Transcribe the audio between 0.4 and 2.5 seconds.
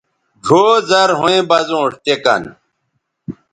ڙھؤ زرھویں بزونݜ تے کن